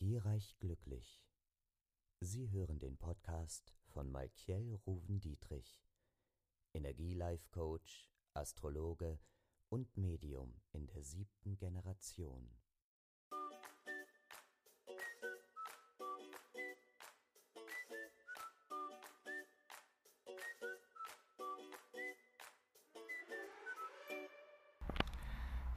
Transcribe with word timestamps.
Energiereich 0.00 0.56
glücklich. 0.60 1.22
Sie 2.20 2.50
hören 2.50 2.78
den 2.78 2.96
Podcast 2.96 3.74
von 3.84 4.10
Malkiel 4.10 4.80
Ruven 4.86 5.20
Dietrich, 5.20 5.84
Energielife 6.72 7.46
Coach, 7.50 8.10
Astrologe 8.32 9.18
und 9.68 9.94
Medium 9.98 10.54
in 10.72 10.86
der 10.86 11.02
siebten 11.02 11.58
Generation. 11.58 12.50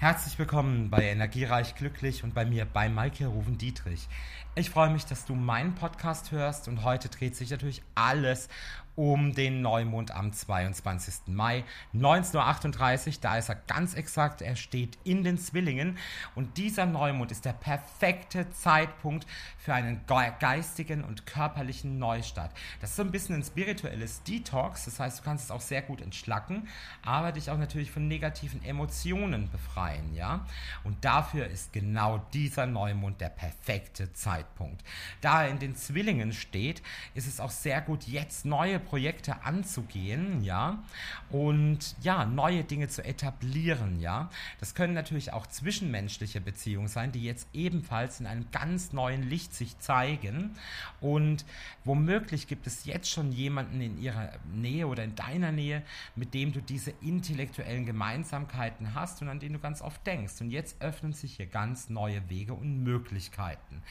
Herzlich 0.00 0.38
willkommen 0.38 0.88
bei 0.88 1.10
Energiereich 1.10 1.74
Glücklich 1.74 2.24
und 2.24 2.32
bei 2.32 2.46
mir 2.46 2.64
bei 2.64 2.88
Maike 2.88 3.26
Ruven 3.26 3.58
Dietrich. 3.58 4.08
Ich 4.54 4.70
freue 4.70 4.88
mich, 4.88 5.04
dass 5.04 5.26
du 5.26 5.34
meinen 5.34 5.74
Podcast 5.74 6.32
hörst 6.32 6.68
und 6.68 6.84
heute 6.84 7.10
dreht 7.10 7.36
sich 7.36 7.50
natürlich 7.50 7.82
alles 7.94 8.48
um 8.96 9.34
den 9.34 9.62
Neumond 9.62 10.10
am 10.10 10.32
22. 10.32 11.28
Mai 11.28 11.64
19.38 11.94 13.06
Uhr. 13.06 13.14
Da 13.20 13.38
ist 13.38 13.48
er 13.48 13.54
ganz 13.54 13.94
exakt. 13.94 14.42
Er 14.42 14.56
steht 14.56 14.98
in 15.04 15.24
den 15.24 15.38
Zwillingen. 15.38 15.98
Und 16.34 16.56
dieser 16.56 16.86
Neumond 16.86 17.30
ist 17.30 17.44
der 17.44 17.52
perfekte 17.52 18.50
Zeitpunkt 18.50 19.26
für 19.58 19.74
einen 19.74 20.00
geistigen 20.06 21.04
und 21.04 21.26
körperlichen 21.26 21.98
Neustart. 21.98 22.52
Das 22.80 22.90
ist 22.90 22.96
so 22.96 23.02
ein 23.02 23.10
bisschen 23.10 23.36
ein 23.36 23.44
spirituelles 23.44 24.22
Detox. 24.24 24.86
Das 24.86 24.98
heißt, 24.98 25.20
du 25.20 25.22
kannst 25.22 25.44
es 25.44 25.50
auch 25.50 25.60
sehr 25.60 25.82
gut 25.82 26.00
entschlacken, 26.00 26.68
aber 27.04 27.32
dich 27.32 27.50
auch 27.50 27.58
natürlich 27.58 27.90
von 27.90 28.08
negativen 28.08 28.64
Emotionen 28.64 29.50
befreien. 29.50 30.14
Ja? 30.14 30.46
Und 30.84 31.04
dafür 31.04 31.46
ist 31.46 31.72
genau 31.72 32.18
dieser 32.32 32.66
Neumond 32.66 33.20
der 33.20 33.28
perfekte 33.28 34.12
Zeitpunkt. 34.12 34.82
Da 35.20 35.44
er 35.44 35.50
in 35.50 35.58
den 35.58 35.76
Zwillingen 35.76 36.32
steht, 36.32 36.82
ist 37.14 37.28
es 37.28 37.40
auch 37.40 37.50
sehr 37.50 37.80
gut, 37.80 38.04
jetzt 38.04 38.44
neue 38.44 38.79
Projekte 38.80 39.44
anzugehen, 39.44 40.42
ja, 40.42 40.82
und 41.30 41.94
ja, 42.02 42.24
neue 42.24 42.64
Dinge 42.64 42.88
zu 42.88 43.04
etablieren, 43.04 44.00
ja. 44.00 44.30
Das 44.58 44.74
können 44.74 44.94
natürlich 44.94 45.32
auch 45.32 45.46
zwischenmenschliche 45.46 46.40
Beziehungen 46.40 46.88
sein, 46.88 47.12
die 47.12 47.22
jetzt 47.22 47.48
ebenfalls 47.52 48.20
in 48.20 48.26
einem 48.26 48.46
ganz 48.50 48.92
neuen 48.92 49.22
Licht 49.22 49.54
sich 49.54 49.78
zeigen 49.78 50.56
und 51.00 51.44
womöglich 51.84 52.46
gibt 52.46 52.66
es 52.66 52.84
jetzt 52.84 53.10
schon 53.10 53.32
jemanden 53.32 53.80
in 53.80 54.00
ihrer 54.00 54.32
Nähe 54.52 54.86
oder 54.86 55.04
in 55.04 55.14
deiner 55.14 55.52
Nähe, 55.52 55.82
mit 56.16 56.34
dem 56.34 56.52
du 56.52 56.60
diese 56.60 56.92
intellektuellen 57.00 57.86
Gemeinsamkeiten 57.86 58.94
hast 58.94 59.22
und 59.22 59.28
an 59.28 59.40
den 59.40 59.54
du 59.54 59.58
ganz 59.58 59.82
oft 59.82 60.06
denkst. 60.06 60.40
Und 60.40 60.50
jetzt 60.50 60.80
öffnen 60.80 61.12
sich 61.12 61.36
hier 61.36 61.46
ganz 61.46 61.88
neue 61.88 62.28
Wege 62.28 62.54
und 62.54 62.82
Möglichkeiten. 62.82 63.82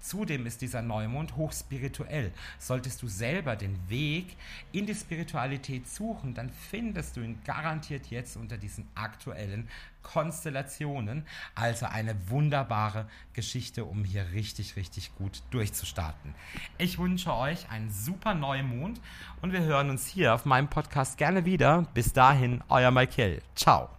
Zudem 0.00 0.46
ist 0.46 0.62
dieser 0.62 0.82
Neumond 0.82 1.36
hochspirituell. 1.36 2.32
Solltest 2.58 3.02
du 3.02 3.08
selber 3.08 3.56
den 3.56 3.78
Weg 3.88 4.36
in 4.72 4.86
die 4.86 4.94
Spiritualität 4.94 5.88
suchen, 5.88 6.34
dann 6.34 6.50
findest 6.50 7.16
du 7.16 7.20
ihn 7.20 7.38
garantiert 7.44 8.06
jetzt 8.06 8.36
unter 8.36 8.56
diesen 8.56 8.86
aktuellen 8.94 9.68
Konstellationen. 10.02 11.26
Also 11.54 11.86
eine 11.86 12.14
wunderbare 12.30 13.08
Geschichte, 13.32 13.84
um 13.84 14.04
hier 14.04 14.32
richtig, 14.32 14.76
richtig 14.76 15.14
gut 15.16 15.42
durchzustarten. 15.50 16.34
Ich 16.78 16.98
wünsche 16.98 17.34
euch 17.34 17.70
einen 17.70 17.90
super 17.90 18.34
Neumond 18.34 19.00
und 19.42 19.52
wir 19.52 19.60
hören 19.60 19.90
uns 19.90 20.06
hier 20.06 20.34
auf 20.34 20.44
meinem 20.44 20.68
Podcast 20.68 21.18
gerne 21.18 21.44
wieder. 21.44 21.86
Bis 21.94 22.12
dahin, 22.12 22.62
euer 22.68 22.90
Michael. 22.90 23.42
Ciao. 23.54 23.97